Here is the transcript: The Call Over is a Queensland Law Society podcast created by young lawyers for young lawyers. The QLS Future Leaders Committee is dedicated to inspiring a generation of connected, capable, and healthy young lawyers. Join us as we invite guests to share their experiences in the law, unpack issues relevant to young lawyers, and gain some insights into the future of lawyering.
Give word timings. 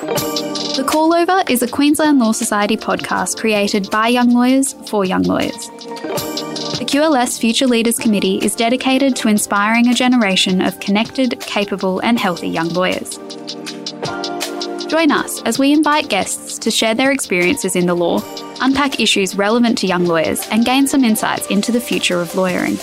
The 0.00 0.84
Call 0.88 1.12
Over 1.14 1.44
is 1.50 1.62
a 1.62 1.68
Queensland 1.68 2.20
Law 2.20 2.32
Society 2.32 2.74
podcast 2.74 3.38
created 3.38 3.90
by 3.90 4.08
young 4.08 4.30
lawyers 4.30 4.72
for 4.88 5.04
young 5.04 5.24
lawyers. 5.24 5.68
The 6.78 6.86
QLS 6.88 7.38
Future 7.38 7.66
Leaders 7.66 7.98
Committee 7.98 8.38
is 8.38 8.54
dedicated 8.54 9.14
to 9.16 9.28
inspiring 9.28 9.88
a 9.88 9.94
generation 9.94 10.62
of 10.62 10.80
connected, 10.80 11.38
capable, 11.40 12.00
and 12.00 12.18
healthy 12.18 12.48
young 12.48 12.70
lawyers. 12.70 13.18
Join 14.86 15.12
us 15.12 15.42
as 15.42 15.58
we 15.58 15.70
invite 15.70 16.08
guests 16.08 16.58
to 16.60 16.70
share 16.70 16.94
their 16.94 17.12
experiences 17.12 17.76
in 17.76 17.84
the 17.84 17.94
law, 17.94 18.22
unpack 18.62 19.00
issues 19.00 19.36
relevant 19.36 19.76
to 19.78 19.86
young 19.86 20.06
lawyers, 20.06 20.48
and 20.48 20.64
gain 20.64 20.86
some 20.86 21.04
insights 21.04 21.46
into 21.48 21.72
the 21.72 21.80
future 21.80 22.22
of 22.22 22.34
lawyering. 22.34 22.78